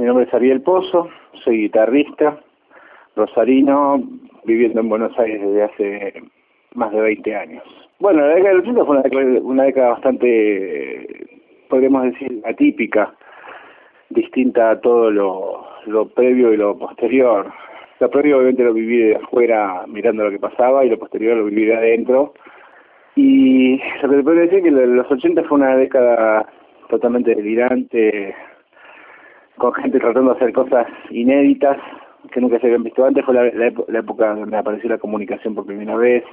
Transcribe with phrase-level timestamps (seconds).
[0.00, 1.10] Mi nombre es Ariel Pozo,
[1.44, 2.40] soy guitarrista,
[3.16, 4.02] rosarino,
[4.44, 6.22] viviendo en Buenos Aires desde hace
[6.72, 7.62] más de 20 años.
[7.98, 11.36] Bueno, la década del 80 fue una década, bastante,
[11.68, 13.12] podríamos decir, atípica,
[14.08, 17.52] distinta a todo lo, lo previo y lo posterior.
[17.98, 21.44] Lo previo obviamente lo viví de afuera mirando lo que pasaba y lo posterior lo
[21.44, 22.32] viví de adentro.
[23.16, 26.46] Y lo que te puedo decir es que los 80 fue una década
[26.88, 28.34] totalmente delirante,
[29.60, 31.76] con gente tratando de hacer cosas inéditas
[32.32, 33.24] que nunca se habían visto antes.
[33.26, 36.24] Fue la, época donde apareció la comunicación por primera vez,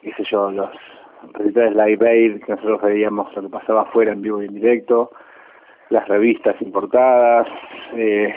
[0.00, 0.70] qué sé yo, los
[1.34, 5.10] recitales Live Aid, que nosotros veíamos lo que pasaba afuera en vivo y en directo,
[5.90, 7.46] las revistas importadas,
[7.96, 8.34] eh,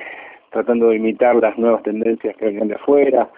[0.52, 3.30] tratando de imitar las nuevas tendencias que venían de afuera.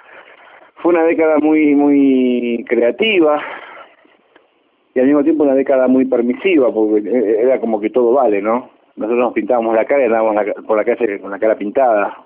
[0.78, 3.40] Fue una década muy, muy creativa
[4.96, 7.08] y al mismo tiempo una década muy permisiva, porque
[7.44, 8.77] era como que todo vale, ¿no?
[8.98, 12.18] Nosotros nos pintábamos la cara y andábamos por la calle con la cara pintada,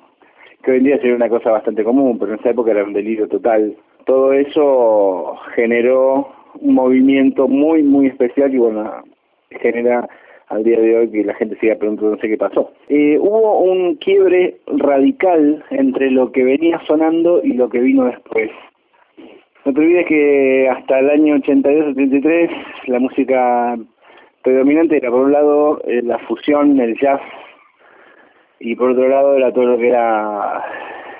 [0.63, 2.93] que hoy en día sería una cosa bastante común, pero en esa época era un
[2.93, 3.75] delirio total.
[4.05, 8.89] Todo eso generó un movimiento muy, muy especial y bueno,
[9.49, 10.07] genera
[10.47, 12.71] al día de hoy que la gente siga sé qué pasó.
[12.89, 18.51] Eh, hubo un quiebre radical entre lo que venía sonando y lo que vino después.
[19.63, 22.49] No te olvides que hasta el año 82-83
[22.87, 23.77] la música
[24.43, 27.21] predominante era por un lado eh, la fusión, el jazz,
[28.59, 30.63] y por otro lado era todo lo que era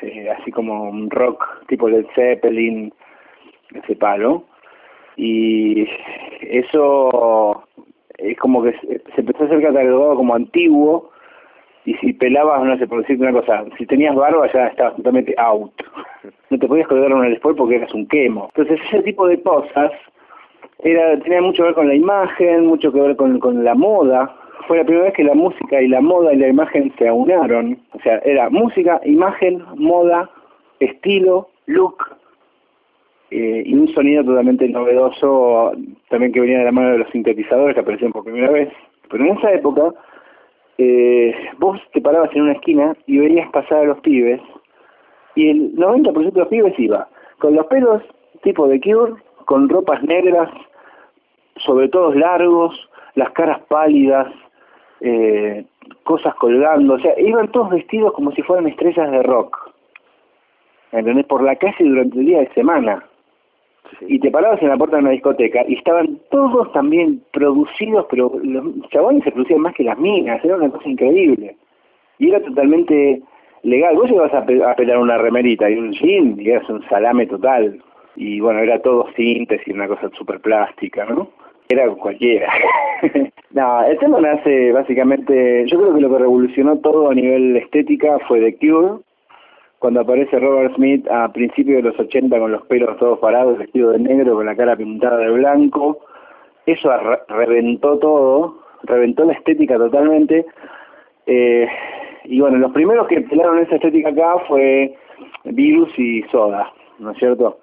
[0.01, 2.93] eh, así como un rock tipo Led Zeppelin,
[3.73, 4.43] ese palo.
[5.17, 5.87] Y
[6.41, 7.63] eso
[8.17, 11.11] es como que se, empezó a hacer catalogado como antiguo
[11.83, 15.33] y si pelabas, no sé, por decirte una cosa, si tenías barba ya estabas totalmente
[15.37, 15.73] out.
[16.51, 18.51] No te podías colgar en el porque eras un quemo.
[18.53, 19.89] Entonces ese tipo de cosas
[20.83, 24.35] era tenía mucho que ver con la imagen, mucho que ver con, con la moda.
[24.67, 27.79] Fue la primera vez que la música y la moda y la imagen se aunaron.
[27.93, 30.29] O sea, era música, imagen, moda,
[30.79, 31.97] estilo, look
[33.31, 35.71] eh, y un sonido totalmente novedoso
[36.09, 38.69] también que venía de la mano de los sintetizadores que aparecieron por primera vez.
[39.09, 39.93] Pero en esa época
[40.77, 44.41] eh, vos te parabas en una esquina y veías pasar a los pibes
[45.35, 47.07] y el 90% de los pibes iba
[47.39, 48.03] con los pelos
[48.43, 49.13] tipo de Cure,
[49.51, 50.49] con ropas negras,
[51.57, 54.31] sobre todo largos, las caras pálidas,
[55.01, 55.65] eh,
[56.03, 59.57] cosas colgando, o sea, iban todos vestidos como si fueran estrellas de rock,
[60.93, 61.25] ¿entendés?
[61.25, 63.03] Por la calle durante el día de semana.
[64.07, 68.31] Y te parabas en la puerta de una discoteca y estaban todos también producidos, pero
[68.41, 71.57] los chabones se producían más que las minas, era una cosa increíble.
[72.19, 73.21] Y era totalmente
[73.63, 73.97] legal.
[73.97, 77.81] Vos ibas a, a pelar una remerita y un jean y eras un salame total.
[78.15, 81.29] Y bueno, era todo síntesis, una cosa súper plástica, ¿no?
[81.69, 82.51] Era cualquiera.
[83.51, 88.19] no, el tema nace básicamente, yo creo que lo que revolucionó todo a nivel estética
[88.27, 89.01] fue The Cure,
[89.81, 93.89] cuando aparece Robert Smith a principios de los 80 con los pelos todos parados, vestido
[93.89, 96.01] de negro, con la cara pintada de blanco.
[96.67, 96.91] Eso
[97.27, 100.45] reventó todo, reventó la estética totalmente.
[101.25, 101.67] Eh,
[102.25, 104.95] y bueno, los primeros que pelaron esa estética acá fue
[105.45, 107.57] Virus y Soda, ¿no es cierto?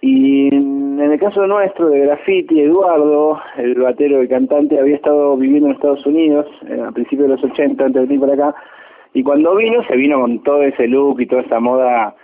[0.00, 5.68] Y en el caso nuestro de Graffiti, Eduardo, el batero y cantante, había estado viviendo
[5.68, 8.54] en Estados Unidos eh, a principios de los 80 antes de venir para acá,
[9.12, 12.14] y cuando vino, se vino con todo ese look y toda esa moda,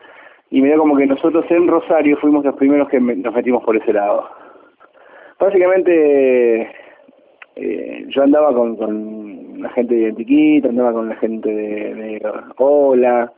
[0.51, 3.93] y dio como que nosotros en Rosario fuimos los primeros que nos metimos por ese
[3.93, 4.29] lado.
[5.41, 6.71] Básicamente,
[7.57, 12.33] eh, yo andaba con, con la gente de Identiquita, andaba con la gente de, de
[12.59, 13.33] Hola,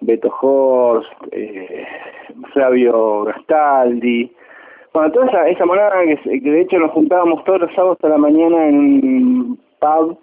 [0.00, 1.86] Beto Horst, eh,
[2.52, 4.32] Flavio Gastaldi,
[4.92, 8.18] bueno, toda esa, esa monada que, de hecho nos juntábamos todos los sábados a la
[8.18, 10.18] mañana en un pub,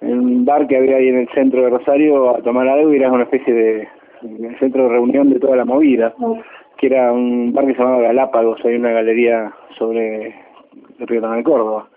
[0.00, 2.98] en un bar que había ahí en el centro de Rosario a tomar algo y
[2.98, 3.88] era una especie de,
[4.60, 6.14] centro de reunión de toda la movida,
[6.76, 10.28] que era un bar que se llamaba Galápagos, hay una galería sobre
[11.00, 11.88] el río de Córdoba.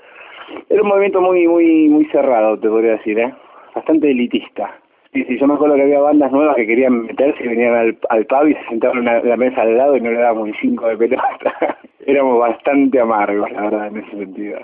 [0.68, 3.32] Era un movimiento muy muy muy cerrado, te podría decir, ¿eh?
[3.76, 4.74] bastante elitista.
[5.14, 7.98] Sí, sí, yo me acuerdo que había bandas nuevas que querían meterse y venían al,
[8.10, 10.54] al pub y se sentaban en la mesa al lado y no le dábamos ni
[10.62, 11.56] cinco de pelota.
[12.06, 14.60] Éramos bastante amargos, la verdad, en ese sentido.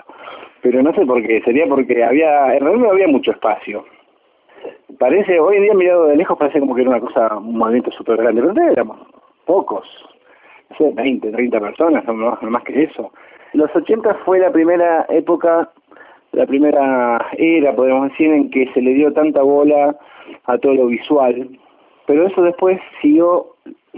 [0.62, 3.84] Pero no sé por qué, sería porque había, en realidad no había mucho espacio.
[4.98, 7.90] Parece, hoy en día mirado de lejos parece como que era una cosa, un movimiento
[7.90, 8.98] súper grande, pero éramos
[9.46, 9.86] pocos,
[10.70, 13.12] no sé, 20, 30 personas, no más, no más que eso.
[13.52, 15.70] Los 80 fue la primera época,
[16.36, 19.96] la primera era, podemos decir, en que se le dio tanta bola
[20.44, 21.48] a todo lo visual,
[22.06, 23.46] pero eso después siguió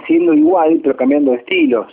[0.07, 1.93] siendo igual, pero cambiando de estilos.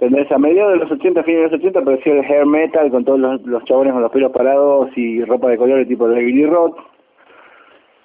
[0.00, 3.04] Entonces, a mediados de los 80, fines de los 80, apareció el hair metal con
[3.04, 6.76] todos los, chabones con los pelos parados y ropa de colores tipo de Billy Roth.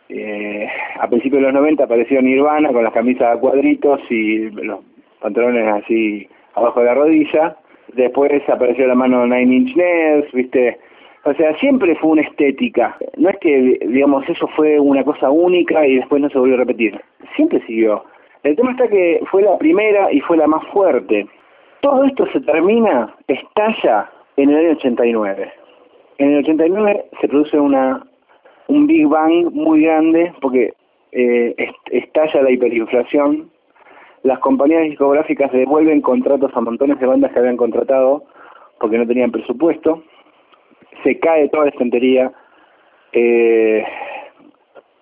[0.10, 4.82] eh, a principios de los 90 apareció Nirvana con las camisas a cuadritos y los
[5.20, 7.58] pantalones así abajo de la rodilla.
[7.94, 10.78] Después apareció la mano Nine Inch Nails, ¿viste?
[11.28, 12.98] O sea, siempre fue una estética.
[13.18, 16.60] No es que, digamos, eso fue una cosa única y después no se volvió a
[16.60, 16.98] repetir.
[17.36, 18.06] Siempre siguió.
[18.44, 21.28] El tema está que fue la primera y fue la más fuerte.
[21.82, 25.52] Todo esto se termina, estalla en el año 89.
[26.20, 28.08] En el 89 se produce una
[28.68, 30.76] un Big Bang muy grande porque
[31.12, 31.56] eh,
[31.92, 33.52] estalla la hiperinflación,
[34.24, 38.24] las compañías discográficas devuelven contratos a montones de bandas que habían contratado
[38.80, 40.04] porque no tenían presupuesto,
[41.04, 42.32] se cae toda la estantería,
[43.14, 43.86] eh,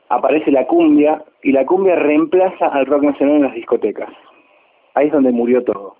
[0.09, 4.09] aparece la cumbia y la cumbia reemplaza al rock nacional en las discotecas.
[4.93, 5.97] Ahí es donde murió todo.